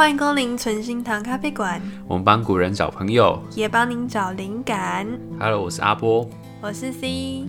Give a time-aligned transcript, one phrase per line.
[0.00, 1.78] 欢迎光临存心堂咖啡馆。
[2.08, 5.06] 我们帮古人找朋友，也帮您找灵感。
[5.38, 6.26] Hello，我是阿波，
[6.62, 7.44] 我是 C。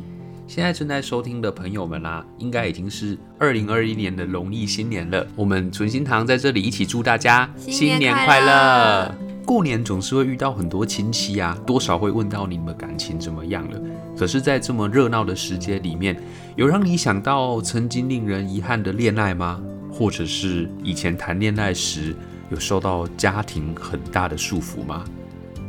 [0.47, 5.25] 现在正在收听的朋友们啦、啊，应该已经是二零二一年的农历新年了。
[5.33, 9.15] 我们存心堂在这里一起祝大家新年快乐。
[9.45, 13.79] 过年总是会遇到很多亲戚啊，多少会问到你们感情怎么样了。
[14.17, 16.21] 可是，在这么热闹的时节里面，
[16.57, 19.61] 有让你想到曾经令人遗憾的恋爱吗？
[19.89, 22.15] 或者是以前谈恋爱时
[22.51, 25.03] 有受到家庭很大的束缚吗？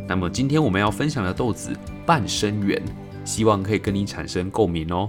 [0.07, 1.71] 那么，今天我们要分享的豆子
[2.05, 2.83] 半生缘。
[3.25, 5.09] 希望可以跟你产生共鸣哦。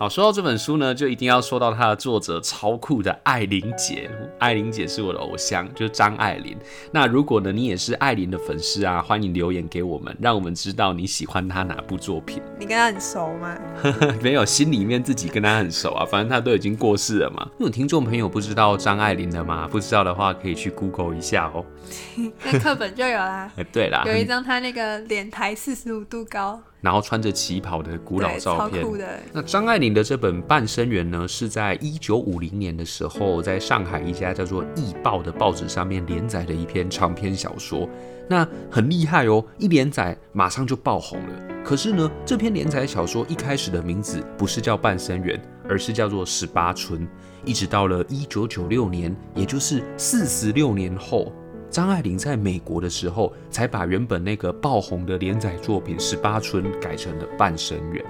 [0.00, 4.10] 好，说到这本书呢，就一定要说到它的作者超酷的艾琳姐。
[4.40, 6.56] 艾琳姐是我的偶像，就是张爱玲。
[6.92, 12.42] 那如果呢，你也是艾琳的粉丝啊，欢迎留言给我们，让我们知道你喜欢她哪部作品。
[12.58, 13.56] 你跟他很熟吗？
[14.20, 16.04] 没有，心里面自己跟他很熟啊。
[16.04, 17.48] 反正他都已经过世了嘛。
[17.58, 19.68] 有听众朋友不知道张爱玲的吗？
[19.70, 21.64] 不知道的话，可以去 Google 一下哦。
[22.44, 23.50] 那课本就有啦。
[23.72, 26.60] 对啦，有一张他那个脸抬四十五度高。
[26.80, 28.84] 然后穿着旗袍的古老照片。
[29.32, 37.88] 那张爱玲的这本《半生缘》呢，是在一九五零年的时候，在上海一家叫做《易报》的报纸上面连载的一篇长篇小说。
[38.28, 41.57] 那很厉害哦，一连载马上就爆红了。
[41.68, 45.36] 可是呢，这篇连载小说一开始的名字不是叫《半生缘》，
[45.68, 47.02] 而是叫做《十八春》。
[47.44, 51.30] 一直到了一九九六年，也就是四十六年后。
[51.68, 58.02] 张爱玲在美国的时候，才把原本那个爆红的连载作品《十八春》改成了《半生缘》。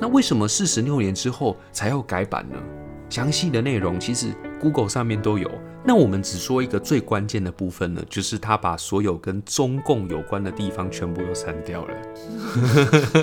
[0.00, 2.56] 那为什么四十六年之后才要改版呢？
[3.10, 5.50] 详细的内容其实 Google 上面都有。
[5.86, 11.94] 那我们只说一个最关键的部分呢，就是他把所有跟中共有关的地方全部都删掉了。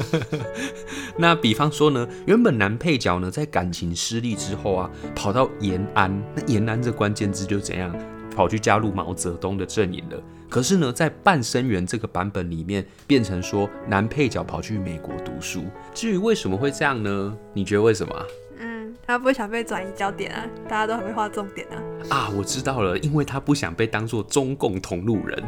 [1.18, 7.94] 那比方说呢，原本男配角呢在感情失利之后啊，跑到延安，那延安这关键字就怎样？
[8.34, 10.18] 跑去加入毛泽东的阵营了。
[10.50, 15.66] 可是呢，在《半生缘》这个版本里面，变成说男配角跑去美国读书。
[15.94, 17.38] 至于为什么会这样呢？
[17.54, 18.16] 你觉得为什么？
[19.06, 21.76] 他不想被转移焦点啊，大家都很会画重点啊。
[22.10, 25.44] 啊，我知道了，因为他不想被当做中共同路人。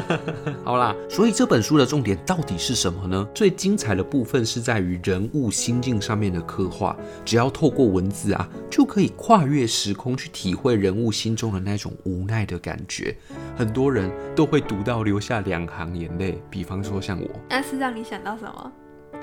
[0.64, 3.26] 好啦，所以这本书的重点到底是什么呢？
[3.34, 6.96] 最精彩的部分是在于人物心境上面的刻画。
[7.24, 13.16] 只要透过文字啊，就可以跨越时空去体会人物心中的那种无奈的感觉。
[13.56, 17.28] 很多人都会读到流下两行眼泪，比方说像我。
[17.48, 18.72] 那是让你想到什么？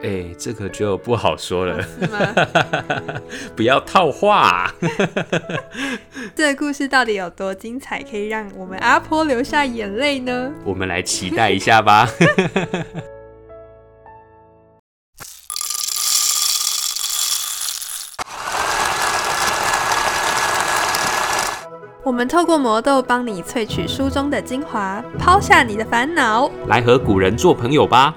[0.03, 1.83] 哎、欸，这个就不好说了。
[3.55, 4.71] 不要套话。
[6.35, 10.51] 这个故事到底有多精彩，可以让我们阿婆流下眼泪呢？
[10.63, 12.07] 我们来期待一下吧。
[22.03, 28.15] 我们透过魔豆帮你萃取书中的精华，抛下你的烦恼，来和古人做朋友吧。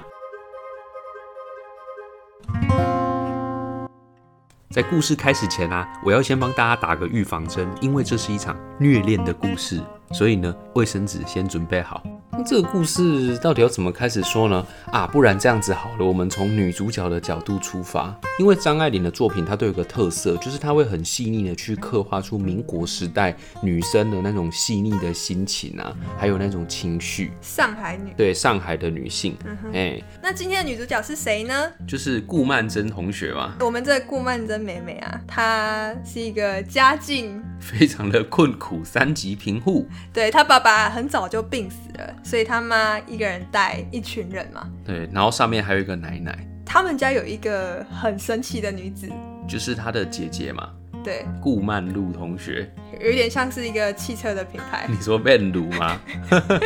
[4.79, 12.01] 在故事开始前啊，我要先帮大家打个预防针，因为这是一场虐恋的故事，所以呢，卫生纸先准备好。
[12.45, 14.65] 这个故事到底要怎么开始说呢？
[14.91, 18.15] 啊，不然这样子好了，我们从女主角的角度出发。
[18.39, 27.31] 因为张爱玲的作品，它都有个特色，就是她会很细腻的去刻画出民国时代女生的那种细腻的心情啊，还有那种情绪。
[27.41, 29.35] 上海女，对，上海的女性。
[29.43, 31.53] 哎、嗯欸，那今天的女主角是谁呢？
[31.87, 33.55] 就是顾曼珍同学嘛。
[33.59, 39.85] 我们这个顾曼珍妹妹啊，她是一个家境非常的困苦，三级贫户。
[40.13, 42.15] 对，她爸爸很早就病死了。
[42.29, 46.37] 所以他妈一个人带一群人嘛，对，然后上面还有一个奶奶。
[46.63, 49.09] 他们家有一个很神奇的女子，
[49.47, 50.69] 就是她的姐姐嘛。
[51.03, 54.85] 对，顾曼璐同学，有点像是一个汽车的品牌。
[54.87, 55.99] 你说变鲁吗？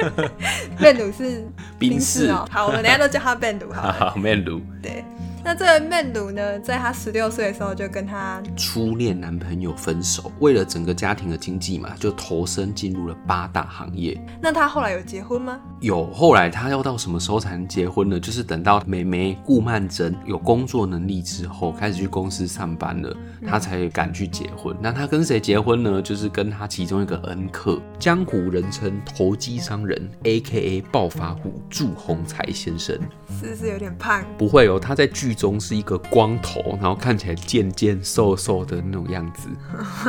[0.78, 1.48] 变鲁是
[1.80, 2.46] 宾士哦。
[2.52, 3.72] 好，我们等下都叫她曼璐。
[3.72, 4.60] 好，曼璐。
[4.82, 5.06] 对。
[5.46, 14.20] 那这个曼璐呢，在她十六岁的时候就跟她初恋男朋友分手，为了整个家庭的经济嘛，就投身进入了八大行业。
[14.42, 15.60] 那她后来有结婚吗？
[15.82, 18.20] 有，后来她要到什么时候才能结婚呢？
[18.20, 23.14] 就是等到妹妹顾曼珍有工作能力之后，开始去公司上班了，
[23.46, 24.74] 她才敢去结婚。
[24.76, 26.02] 嗯、那她跟谁结婚呢？
[26.02, 32.98] 就是跟她其中一个恩客，江湖人称投机商人，A K A 暴发户祝鸿才先生。
[33.42, 34.24] 是不是有点胖？
[34.38, 35.34] 不会哦，他在剧。
[35.34, 39.50] 中是一个光头，然后看起来健健瘦瘦的那种样子，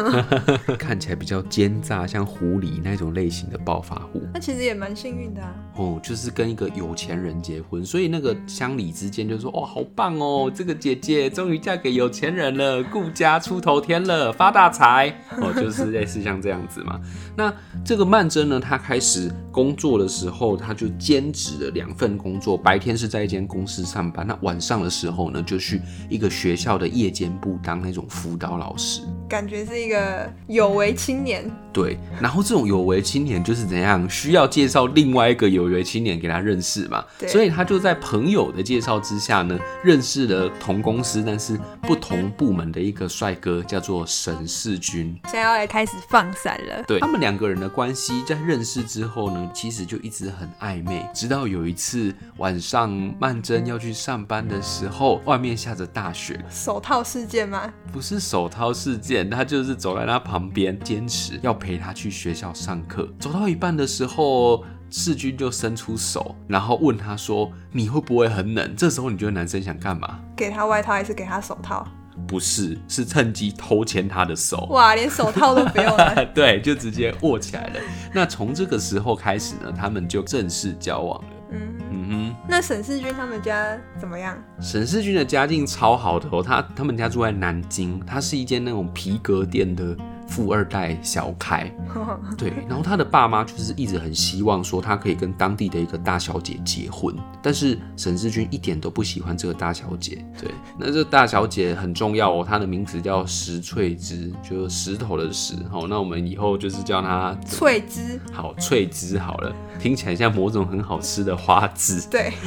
[0.79, 4.23] 看起来比较奸诈，像狐狸那种类型的暴发户。
[4.35, 5.55] 那其实也蛮幸运的啊。
[5.76, 15.09] 哦，就是跟一个有钱人结婚，所以那个乡里之间就说：“哦，好棒哦，这个姐姐终于嫁给有钱人了，顾家出头天了，发大财。”
[15.41, 17.00] 哦，就是类似像这样子嘛。
[17.37, 17.53] 那
[17.85, 25.81] 这个曼桢呢，她开始工作的时候，她就兼职了两份工作，白天是在一间公司上班，那晚上的时候呢，就去
[26.11, 31.49] 一个学校的夜间部当那种辅导老师，感觉是一个有为青年。
[31.72, 45.17] 对，然后这种有为青年就是怎样，需要介绍另外一个有为青年给他认识嘛，对，所以他就在朋友的介绍之下呢，认识了同公司但是不同部门的一个帅哥，叫做沈世军。
[45.25, 46.82] 现在要来开始放闪了。
[46.87, 56.43] 对，他们两个人的关系在认识之后呢，其实就一直很暧昧，直到有一次晚上曼桢要去上班的时候，外面下着大雪。
[56.49, 57.73] 手套事件吗？
[57.93, 63.09] 不是手套事件，他就是走在他旁边，坚持要陪他去学校上课。
[63.19, 70.21] 走到一半的时候，世君就伸出手，然后问他说：“你会不会很冷？”这时候你觉得男生想干嘛？
[70.37, 71.87] 给他外套还是给他手套？
[72.29, 74.69] 不是，是趁机偷牵他的手。
[74.71, 76.25] 哇，连手套都不用了。
[76.33, 77.81] 对，就直接握起来了。
[78.12, 81.29] 那从这个时候开始呢，他们就正式交往了。
[81.51, 81.61] 嗯
[81.91, 82.33] 嗯哼。
[82.46, 84.37] 那沈世军他们家怎么样？
[84.61, 89.96] 沈世军的家境超好的哦，他他们家住在南京，他是一间那种皮革店的。
[90.34, 91.72] 富二代小凯，
[92.36, 100.26] 对，然后他的爸妈就是一直很希望说他可以跟当地的一个大小姐结婚，但是沈志军一点都不喜欢这个大小姐。
[100.36, 105.54] 对，那这个大小姐很重要哦，她的名字叫石翠芝，就是石头的石。
[105.70, 108.20] 好，那我们以后就是叫她翠芝。
[108.32, 112.04] 好，翠芝好了，听起来像某种很好吃的花枝。
[112.10, 112.32] 对。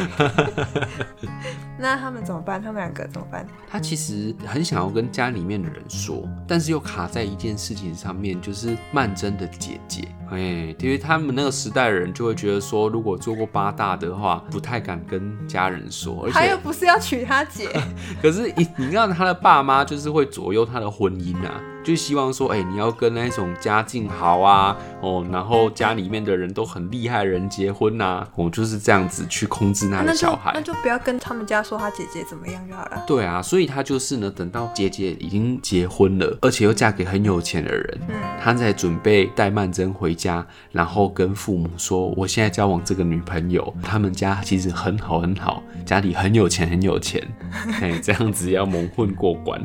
[1.79, 2.61] 那他们怎么办？
[2.61, 3.47] 他们两个怎么办？
[3.69, 10.07] 他其实很想要跟家里面的人说，但是又卡在一件事情上面，就是曼桢的姐姐。
[10.29, 16.23] 哎，因为他们那个时代的人就会觉得说，如果做过八大的话，不太敢跟家人说。
[16.23, 17.69] 而且他又不是要娶他姐。
[18.21, 21.61] 可是你你知道他的爸妈就是会左右他的婚姻啊。
[21.87, 30.51] 就希望说，哎、欸，你要跟那种家境好啊，哦，然后家里面的人都很厉害人结婚呐、啊，哦，就是这样子去控制那个小孩。
[30.53, 33.01] 那就，那就不要跟他们家说他姐姐怎么样就好了。
[33.07, 47.25] 对啊，所以他就是呢，等到姐姐已经结婚了，而且又嫁给很有钱的人，嗯，他才准备带曼桢回家，然后跟父母说，我现在交往这个女朋友，他们家其实很好很好，家里很有钱很有钱，
[47.81, 49.57] 哎，这样子要蒙混过关。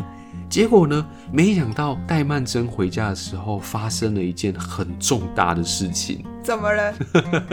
[0.52, 1.06] 结果呢？
[1.32, 6.22] 没想到戴曼珍回家的时候，发生了一件很重大的事情。
[6.43, 6.93] 怎么了？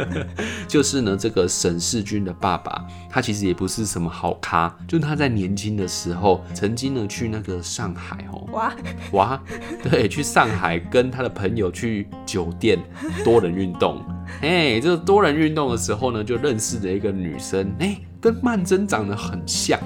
[0.67, 4.75] 就是呢，这个沈世钧的爸爸，他其实也不是什么好咖。
[4.85, 8.73] 就他在年轻的时候，曾经呢去那个上海哦，哇
[9.13, 9.41] 哇，
[9.81, 12.77] 对，去上海跟他的朋友去酒店
[13.23, 14.03] 多人运动。
[14.41, 19.79] 哎，这个多人运动的时候呢，就认识了一个女生，哎，跟曼珍长得很像。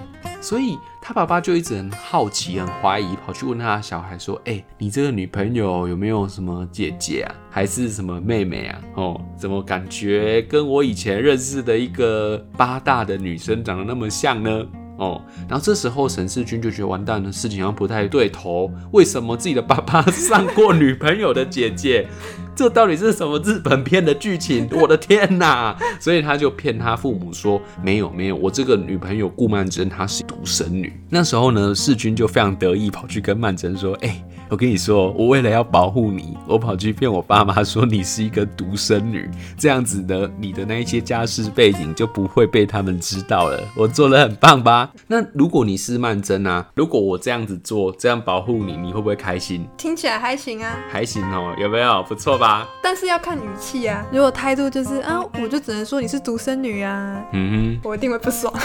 [0.44, 8.82] 所以他爸爸就一直很好奇、很怀疑，跑去问他的小孩说：“哎、你这个女朋友有没有什么姐姐啊，还是什么妹妹啊？
[8.96, 14.68] 哦，怎么感觉跟我以前认识的一个八大的女生长得那么像呢？”
[14.98, 18.72] 哦，然后这时候沈世钧就觉得完蛋了，事情好像不太对头。
[18.92, 22.08] 为什么自己的爸爸 上过女朋友的姐姐？
[22.56, 24.70] 这到底是什么日本片的剧情？
[24.74, 25.76] 我的天哪！
[26.00, 30.94] 所以他就骗他父母说没有没有，我这个女朋友顾曼珍她是独生女。
[31.10, 34.24] 那时候呢，世钧就非常得意，跑去跟曼楨说：“哎、
[34.54, 43.60] 我跟你说，我为了要保护你，我跑去骗我爸妈说你是一个独生女，这样子的你的那一些家世背景就不会被他们知道了。
[43.76, 44.92] 我做得很棒吧？
[45.08, 49.68] 那如果你是曼珍啊，如果我这样子做，这样保护你，你会不会开心？
[49.76, 52.04] 听起来还行啊，还行哦，有没有？
[52.04, 58.54] 不错吧？”但是要看语气啊，如果态度就是啊，我就只能说你是独生女啊，嗯哼，我一定会不爽。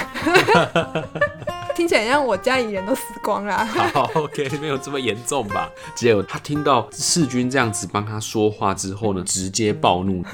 [1.79, 3.65] 听起来像我家里人都死光了。
[3.65, 5.71] 好，OK， 没有这么严重吧？
[5.95, 10.25] 结果他听到世钧这样子帮他说话之后呢，直接暴怒。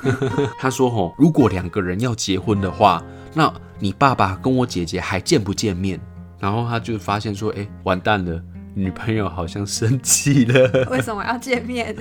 [0.60, 3.02] 他说：“吼，如果两个人要结婚的话，
[3.32, 5.98] 那你爸爸跟我姐姐还见不见面？”
[6.38, 8.38] 然后他就发现说：“哎，完蛋了。”
[8.72, 11.96] 女朋友好像生气了， 为什么要见面？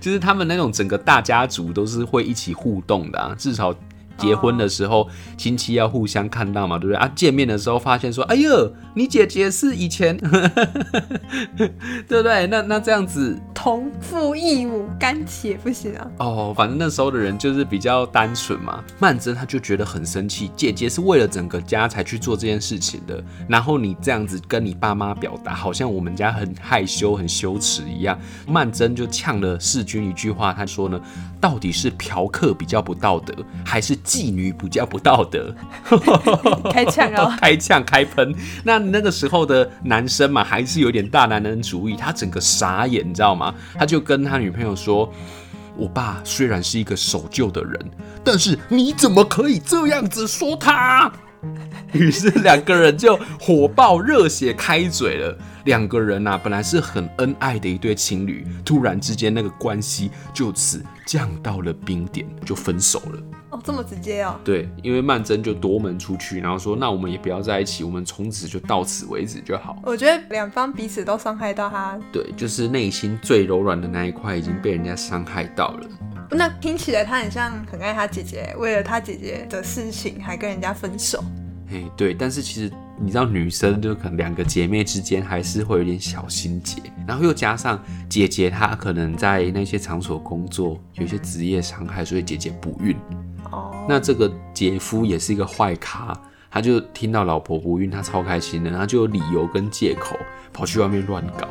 [0.00, 3.74] 就是他们那种整个大家族都是会一起互动的啊，至少
[4.16, 7.10] 结婚的时候亲戚要互相看到嘛，对不对啊？
[7.14, 10.16] 见面的时候发现说，哎呦，你姐姐是以前，
[11.56, 12.46] 对不对？
[12.46, 16.06] 那那这样子同父异母，干且不行啊。
[16.18, 18.82] 哦，反正那时候的人就是比较单纯嘛。
[18.98, 28.18] 曼桢她就觉得很生气，姐姐是为了整个家才去做这件事情的，然后你这样子跟你爸妈表达，好像我们家很害羞、很羞耻一样。
[28.46, 31.00] 曼桢就呛了世钧一句话，她说呢，
[31.40, 35.54] 到底是嫖客比较不道德，还是妓女比较不道德？
[36.72, 37.32] 开枪哦！
[37.40, 38.34] 开枪开喷。
[38.62, 43.54] 那那个时候的男生嘛，还是有点大男人主义，他整个傻眼，你知道吗？
[43.74, 45.12] 他就跟他女朋友说
[45.76, 47.90] ：“我爸虽然是一个守旧的人，
[48.22, 51.12] 但是你怎么可以这样子说他？”
[51.92, 55.38] 于是两个人就火爆热血开嘴了。
[55.64, 63.22] 两个人啊，本来是很恩爱的一对情侣，突然之间那个关系就此降到了冰点，就分手了。
[63.48, 64.38] 哦，这么直接哦？
[64.44, 71.98] 对，因为曼桢就夺门出去，然后说：“那我们也不要在一起，我们从此就到此为止就好。”我觉得两方彼此都伤害到他。
[72.12, 75.86] 对，就是内心最柔软的那一块已经被人家伤害到了。
[76.30, 81.22] 那听起来他很像很爱他姐姐，为了他姐姐的事情还跟人家分手。
[81.70, 82.70] 哎，对，但是其实。
[82.96, 92.96] 你知道女生就可能两个姐妹之间还是会有点小心结，然后又加上姐姐她可能在那些场所工作，有一些职业伤害，所以姐姐不孕。
[93.50, 96.16] 哦，那这个姐夫也是一个坏咖，
[96.48, 100.16] 他就听到老婆不孕，他超开心的，他就有理由跟借口
[100.52, 101.48] 跑去外面乱搞。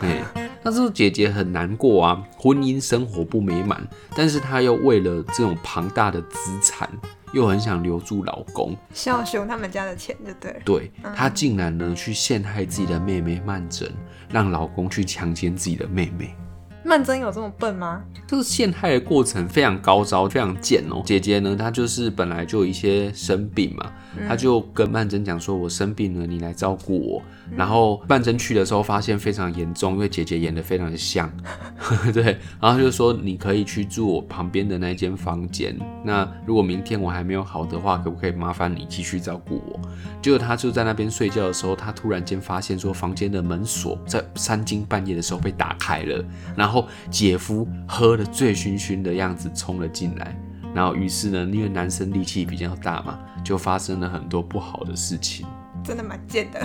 [0.00, 0.20] 对，
[0.62, 6.88] 那时候姐姐很难过啊，婚姻生活不美满，但是她又为了这种庞大的资产。
[7.32, 10.60] 又很想留住老公，孝雄他们家的钱就对了。
[10.66, 13.88] 对，她竟然呢去陷害自己的妹妹曼桢，
[14.28, 16.36] 让老公去强奸自己的妹妹。
[16.84, 18.02] 曼桢有这么笨吗？
[18.26, 21.00] 这个陷害的过程非常高招，非常贱哦。
[21.04, 23.92] 姐姐呢，她就是本来就有一些生病嘛，
[24.26, 27.22] 她就跟曼桢讲说：“我生病了，你来照顾我。”
[27.54, 31.30] 然后曼桢去的时候发现非常严重，因为姐姐演的非常的像，
[32.12, 32.36] 对。
[32.60, 35.76] 然后就说：“你可以去住我旁边的那间房间。
[36.04, 39.80] 那如果明天我还没有好的话，可不可以麻烦你继续照顾我？”
[40.20, 46.24] 结果她就在那边睡觉的时候，她突然间发现说房间的门锁在三更半夜的时候被打开了，
[46.56, 46.71] 然后。
[46.72, 50.34] 然后姐夫喝的醉醺醺的样子冲了进来，
[50.74, 55.46] 然后于是呢，因为男生力气比较大嘛，就发生了很多不好的事情，
[55.84, 56.64] 真的蛮贱的。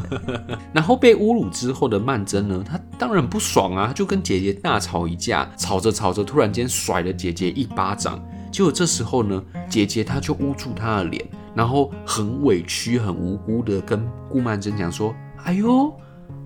[0.72, 8.18] 然后被侮辱之后的曼珍呢，她当然不爽啊，就跟姐姐大吵一架，吵着吵着，突然间甩了姐姐一巴掌。
[8.50, 11.22] 结果这时候呢，姐姐她就捂住她的脸，
[11.54, 15.94] 然后很委屈、很无辜的跟顾曼珍讲说：“哎呦。”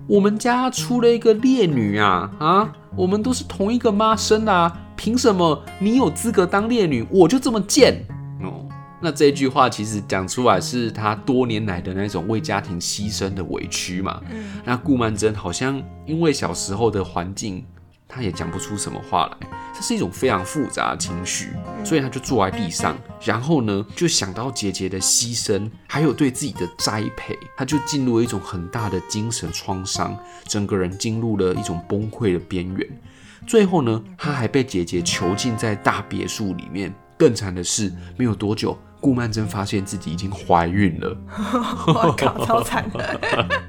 [0.09, 2.73] 我们家出了一个烈女啊啊！
[2.95, 8.05] 我们都是同一个妈生的啊，凭什么你有资格当烈女，我就这么贱？
[8.41, 8.65] 哦，
[9.01, 14.21] 那这句话其实讲出来是他多年来的那种为家庭牺牲的委屈嘛。
[14.65, 17.65] 那顾曼桢好像因为小时候的环境。
[18.09, 21.53] 他也讲不出什么话来，这是一种非常复杂的情绪，
[21.85, 32.87] 所以他就坐在地上，然后呢，就想到姐姐的牺牲，还有对自己的栽培，他就进入了一种很大的精神创伤，整个人进入了一种崩溃的边缘。
[33.47, 36.93] 最后呢，他还被姐姐囚禁在大别墅里面。
[37.17, 41.17] 更惨的是，没有多久，顾曼珍发现自己已经怀孕了。
[41.87, 43.68] 我靠，超惨的！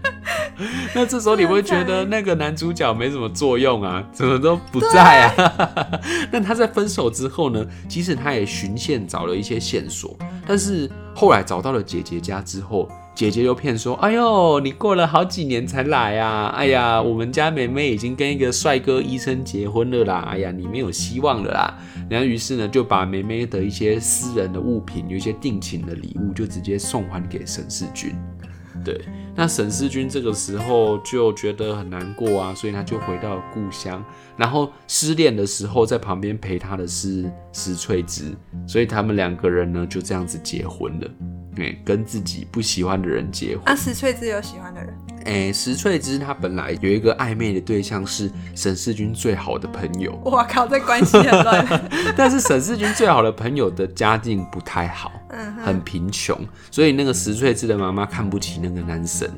[0.94, 6.00] 那这时候你会觉得那个男主角没什么作用啊，怎么都不在啊？
[6.30, 7.64] 那他在分手之后呢？
[7.88, 16.46] 其实他也循线找了一些线索，但是后来找到了姐姐家之后，姐姐又骗说：“哎呦，你过了好几年才来啊！
[16.56, 20.28] 哎呀，我们家妹妹已经跟一个帅哥医生结婚了啦！
[20.30, 28.14] 哎呀，你没有希望了啦！”然后于是呢，就把妹妹的一些私人的物品，有一些定情的礼物，就直接送还给沈世军。
[28.84, 29.00] 对。
[29.40, 34.04] 那沈世钧这个时候就觉得很难过啊，所以他就回到故乡。
[34.36, 41.08] 然后失恋的时候，在旁边陪他的是石翠芝，所以他们两个人呢就这样子结婚了。
[41.54, 43.64] 对，跟自己不喜欢的人结婚。
[43.66, 44.94] 啊，石翠芝有喜欢的人？
[45.24, 50.18] 哎、欸，石翠芝她本来有一个暧昧的对象是沈世军最好的朋友。
[50.24, 51.90] 我靠，这关系很乱。
[52.16, 55.12] 但是沈世军最好的朋友的家境不太好，
[55.62, 56.38] 很贫穷，
[56.70, 59.28] 所以那个石翠芝的妈妈看不起那个男生。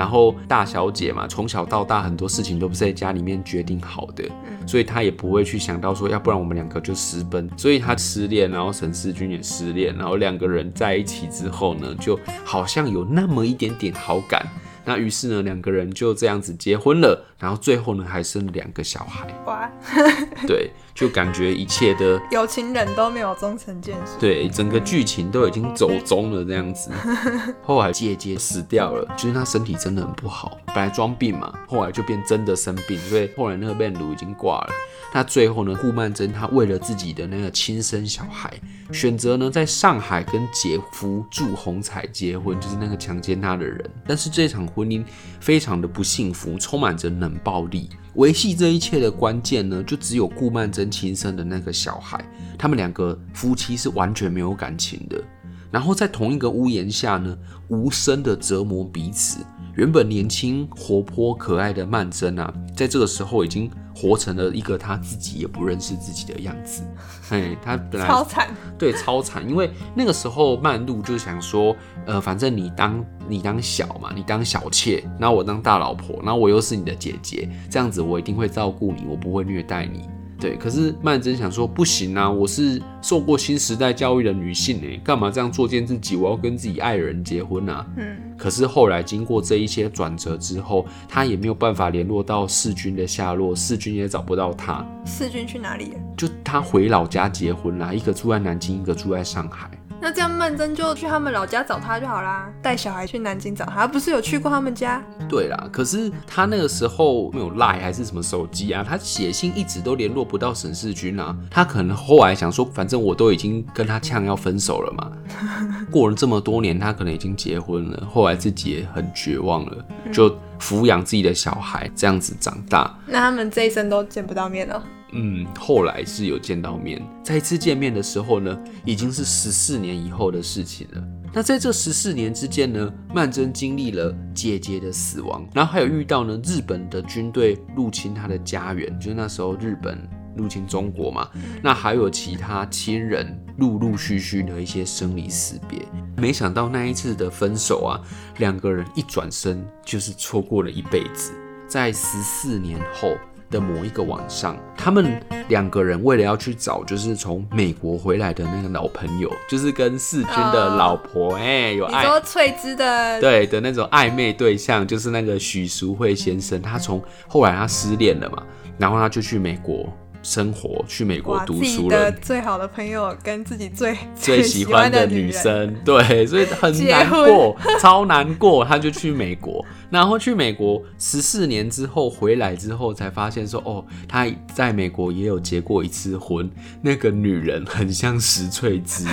[0.00, 4.24] 然后大小姐嘛，从小到大很多事情都不是在家里面决定好的，
[4.66, 7.46] 所以她也不会去想到说，要不然我们两个就私奔。
[7.54, 14.42] 所以她失恋，然后沈世钧也失恋，然后两个人在一起之后呢，就好像有那么一点点好感。
[14.86, 19.26] 那于是呢，两个人就这样子结婚了，然后最后呢，还生了两个小孩。
[19.46, 19.68] 哇，
[20.46, 24.20] 对，就感觉一切的 有情人都没有终成眷属。
[24.20, 26.90] 对，整个剧情都已经走中了这样子。
[27.64, 34.70] 后来姐姐死掉了，就是她身体真的很不好，本来装病嘛，后来就变真的生病，所以后来那个曼如已经挂了。
[35.12, 38.52] 那最后呢，顾曼桢她为了自己的那个亲生小孩，
[38.92, 43.90] 选择呢在上海跟姐夫祝鸿彩结婚，就是那个强奸她的人。
[44.06, 45.04] 但是这场婚姻
[45.40, 47.88] 非常的不幸福，充满着冷暴力。
[48.14, 52.24] 维系这一切的关键呢，就只有顾曼珍亲生的那个小孩。
[52.58, 55.22] 他们两个夫妻是完全没有感情的，
[55.70, 57.36] 然后在同一个屋檐下呢，
[57.68, 59.38] 无声的折磨彼此。
[59.80, 66.82] 原本年轻、活泼、可爱的曼桢啊，在这个时候已经活成了一个他自己也不认识自己的样子。
[67.26, 69.48] 嘿，他本来超惨，对，超惨。
[69.48, 80.06] 因为那个时候曼璐就想说，呃，反正你当你当小嘛，你当小妾，然后我当大老婆，然后我又是你的姐姐，这样子我一定会照顾你，我不会虐待你。
[80.40, 86.16] 对，可是曼桢想说不行啊，我是受过新时代教育的女性哎，干嘛这样作践自己？
[86.16, 87.86] 我要跟自己爱人结婚啊。
[87.96, 88.16] 嗯。
[88.38, 94.84] 可是后来经过这一些转折之后，他也没有办法联络到世钧的下落，世钧也找不到他。
[95.04, 95.98] 世钧去哪里了？
[96.16, 99.70] 就他回老家结婚啦，一个住在南京，一个住在上海。
[100.00, 105.02] 那这样曼桢就去他们老家找他就好啦，带小孩去南京找他，不是有去过他们家？
[105.28, 111.36] 对啦，可是他那个时候没有赖还是什么手机啊，他写信一直都联络不到沈世钧啊。
[111.50, 115.12] 他可能后来想说，反正我都已经跟他呛要分手了嘛。
[115.92, 122.98] 过了这么多年，他可能已经结婚了，后来自己也很绝望了，就抚养自己的小孩，这样子长大。
[123.06, 124.82] 那他们这一生都见不到面了？
[125.12, 131.02] 嗯，后来是有见到面，再一次见面的时候呢，已经是十四年以后的事情了。
[131.32, 139.98] 那在这十四年之间呢，曼桢经历了姐姐的死亡，然后还有遇到呢日本的军队入侵他的家园，就是那时候日本
[140.36, 141.28] 入侵中国嘛。
[141.62, 145.80] 那还有其他亲人陆陆续续的一些生离死别。
[146.16, 148.00] 没想到那一次的分手啊，
[148.38, 151.32] 两个人一转身就是错过了一辈子。
[151.68, 153.16] 在十四年后。
[153.50, 166.62] 的某一个晚上，他们两个人为了要去找，就是从美国回来的那个老朋友，就是跟世军的老婆，哎、欸，有爱，你说翠芝的，对的那种暧昧对象，就是那个许淑慧先生。
[166.62, 168.42] 他从后来他失恋了嘛，
[168.78, 169.92] 然后他就去美国。
[170.22, 178.62] 生活去美国读书了，最好的朋友跟自己最最喜欢的女生，对，所以很难过，超难过。
[178.62, 186.50] 他就去美国，然后去美国十四年之后回来之后，才发现说，哦，他在美国也有结过一次婚，
[186.82, 189.06] 那个女人很像石翠芝，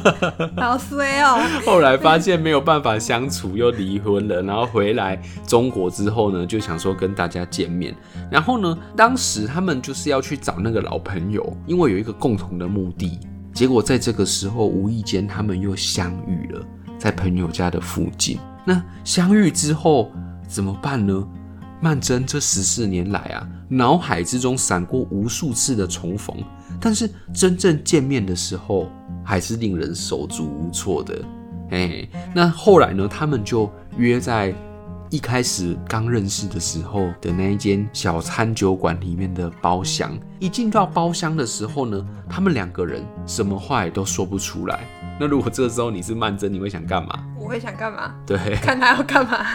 [0.56, 1.38] 好衰哦。
[1.66, 7.94] 后来发现没有办法相处，又离婚了，然后回来中国之后呢，就想说跟大家见面，
[8.30, 10.36] 然后呢，当时他们就是要去。
[10.46, 13.18] 找那个老朋友，因为有一个共同的目的。
[13.52, 16.64] 结果在这个时候，无意间他们又相遇了，
[16.98, 18.38] 在朋友家的附近。
[18.66, 20.12] 那相遇之后
[20.46, 21.26] 怎么办呢？
[21.80, 26.36] 曼桢这十四年来啊，脑海之中闪过无数次的重逢，
[26.80, 28.90] 但是真正见面的时候，
[29.24, 31.24] 还是令人手足无措的。
[31.70, 33.08] 哎，那后来呢？
[33.08, 34.54] 他们就约在。
[35.08, 44.80] 一开始刚认识的时候的那一间小餐酒馆里面的包厢，一进到包厢的时候呢，他们两个人什么话也都说不出来。
[45.18, 47.24] 那如果这时候你是曼楨，你会想干嘛？
[47.38, 48.14] 我会想干嘛？
[48.26, 49.46] 对，看他要干嘛。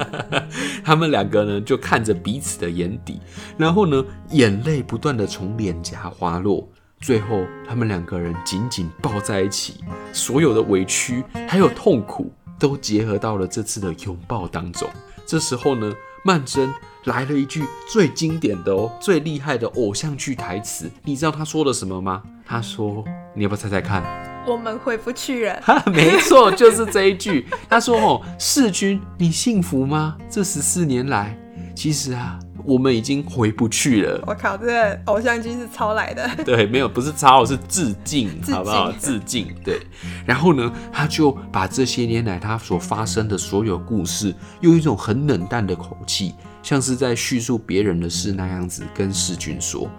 [0.84, 3.20] 他们两个呢，就看着彼此的眼底，
[3.56, 6.68] 然后呢，眼泪不断的从脸颊滑落，
[7.00, 12.30] 最后他们两个人紧紧抱在一起，所有的委屈还有痛苦。
[12.58, 14.88] 都结合到了这次的拥抱当中。
[15.26, 15.92] 这时候呢，
[16.24, 16.68] 曼桢
[17.04, 20.90] 来了一句最经典的哦，最厉害的偶像剧台词。
[21.02, 22.22] 你知道他说了什么吗？
[22.46, 23.02] 他说
[23.34, 24.02] ：“你要不要猜猜看？”
[24.46, 25.82] 我们回不去了。
[25.86, 27.46] 没错，就是这一句。
[27.70, 30.18] 他说：“哦，世君，你幸福吗？
[30.28, 31.34] 这十四年来，
[31.74, 34.22] 其实啊。”我们已经回不去了。
[34.26, 36.28] 我靠，这个偶像剧是抄来的。
[36.44, 38.90] 对，没有，不是抄，是致敬，好不好？
[38.92, 39.48] 致敬。
[39.62, 39.80] 对。
[40.26, 49.90] 然后呢，他就把这些年来他所发生的所有故事，用一种很冷淡的口气，像是在叙述别人的事那样子，跟世君说。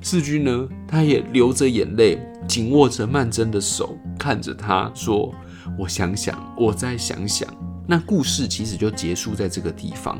[0.00, 5.32] 世君呢，他也流着眼泪，紧握着曼桢的手，看着他说
[5.78, 7.48] ：“我想想，我再想想。”
[7.86, 10.18] 那故事其实就结束在这个地方，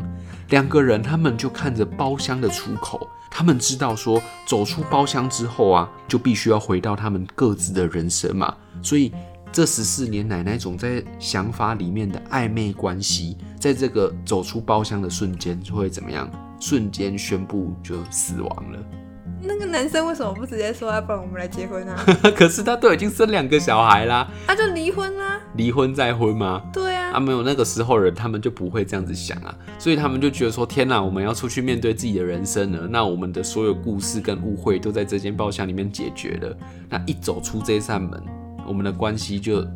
[0.51, 9.13] 两个人他们就看着包厢的出口，他们知道说走出包厢之后啊，就必须要回到他们各自的人生嘛，所以
[9.53, 16.29] 这十四年奶奶总在想法里面的暧昧关系，在这个走出包厢的瞬间就会怎么样？
[16.59, 18.79] 瞬间宣布就死亡了。
[19.45, 21.97] 那个男生为什么不直接说，要不然我们来结婚啊？
[22.37, 25.41] 可是他都已经生两个小孩啦，他就离婚啦。
[25.57, 26.63] 离婚再婚吗？
[26.73, 27.11] 对啊。
[27.13, 32.87] 啊，没有那个时候人，他们就不会这样子想啊，所以他们就觉得说，天哪，我们要出去面对自己的人生了。
[32.87, 36.57] 那我们的所有故事跟误会都在这间包厢里面解决了。
[36.89, 38.23] 那一走出这扇门，
[38.67, 39.67] 我们的关系就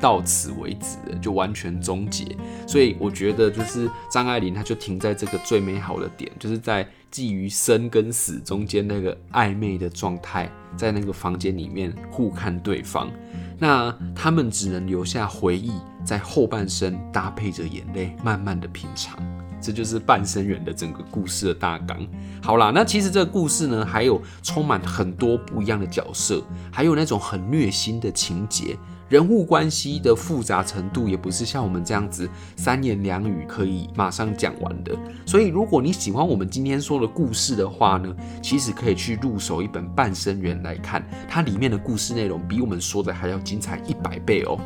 [0.00, 2.36] 到此为止了，就完全终结。
[2.66, 13.10] 所以我觉得，就是张爱玲，她就停在这个最美好的点，就是在基于生跟死中间那个暧昧的状态，在那个房间里面互看对方。
[13.58, 15.72] 那他们只能留下回忆，
[16.04, 19.16] 在后半生搭配着眼泪，慢慢的品尝。
[19.60, 22.06] 这就是半生缘的整个故事的大纲。
[22.42, 28.76] 好啦，那其实这个故事呢，还有充满很多不一样的角色，还有那种很虐心的情节。
[29.08, 44.58] 人物关系的复杂程度也不是像我们这样子三言两语可以马上讲完的，所以如果你喜欢我们今天说的故事的话呢，其实可以去入手一本《半生缘》来看，它里面的故事内容比我们说的还要精彩一百倍哦。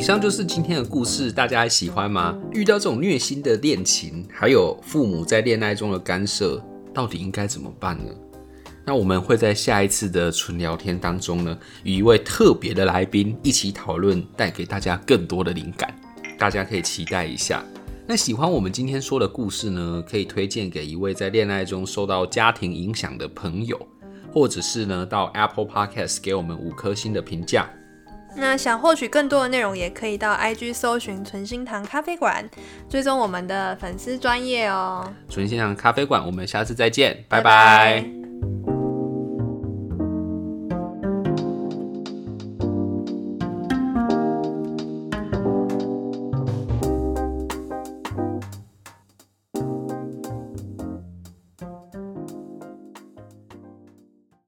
[0.00, 2.34] 以上就是今天的故事，大家还喜欢吗？
[2.52, 6.58] 遇到这种虐心的恋情，还有父母在恋爱中的干涉，
[6.94, 8.10] 到底应该怎么办呢？
[8.86, 15.94] 那我们会在下一次的纯聊天当中呢，与一位特别的来宾一起讨论，带给大家更多的灵感，
[16.38, 17.62] 大家可以期待一下。
[18.06, 23.78] 那喜欢我们今天说的故事呢，可以推荐给一位在恋爱中受到家庭影响的朋友，
[24.32, 27.68] 或者是呢，到 Apple Podcast 给我们五颗星的评价。
[28.36, 32.48] 那想获取更多的内容，也可以到 IG 搜寻“纯心堂咖啡馆”，
[32.88, 35.12] 追踪我们的粉丝专业哦。
[35.28, 37.42] 纯心堂咖啡馆，我们下次再见，拜拜。
[37.42, 38.19] 拜拜。